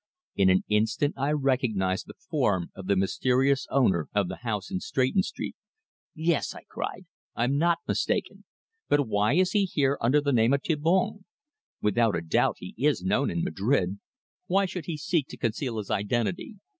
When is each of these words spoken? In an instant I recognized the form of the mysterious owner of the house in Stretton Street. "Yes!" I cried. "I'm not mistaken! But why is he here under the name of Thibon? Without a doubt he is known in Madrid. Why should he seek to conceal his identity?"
In 0.35 0.49
an 0.49 0.63
instant 0.67 1.13
I 1.15 1.31
recognized 1.31 2.07
the 2.07 2.15
form 2.15 2.71
of 2.73 2.87
the 2.87 2.95
mysterious 2.95 3.67
owner 3.69 4.09
of 4.15 4.29
the 4.29 4.37
house 4.37 4.71
in 4.71 4.79
Stretton 4.79 5.21
Street. 5.21 5.55
"Yes!" 6.15 6.55
I 6.55 6.63
cried. 6.67 7.05
"I'm 7.35 7.59
not 7.59 7.77
mistaken! 7.87 8.43
But 8.89 9.07
why 9.07 9.33
is 9.35 9.51
he 9.51 9.65
here 9.65 9.99
under 10.01 10.19
the 10.19 10.33
name 10.33 10.53
of 10.53 10.63
Thibon? 10.63 11.25
Without 11.83 12.15
a 12.15 12.21
doubt 12.23 12.55
he 12.57 12.73
is 12.79 13.03
known 13.03 13.29
in 13.29 13.43
Madrid. 13.43 13.99
Why 14.47 14.65
should 14.65 14.85
he 14.85 14.97
seek 14.97 15.27
to 15.27 15.37
conceal 15.37 15.77
his 15.77 15.91
identity?" 15.91 16.55